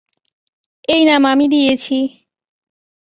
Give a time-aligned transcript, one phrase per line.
[0.87, 1.97] এই নাম আমি দিয়েছি।